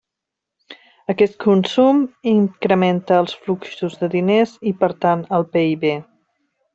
[1.13, 1.99] Aquest consum
[2.33, 5.91] incrementa els fluxos de diners i, per tant, el PIB.